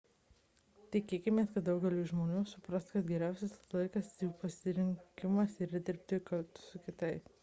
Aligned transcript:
tikėkimės 0.93 1.51
kad 1.57 1.65
daugelis 1.67 2.07
žmonių 2.11 2.39
supras 2.51 2.87
kad 2.93 3.05
geriausias 3.11 3.53
ilgalaikis 3.59 4.09
jų 4.23 4.31
pasirinkimas 4.45 5.59
yra 5.67 5.83
dirbti 5.91 6.23
kartu 6.31 6.65
su 6.71 6.83
kitais 6.89 7.31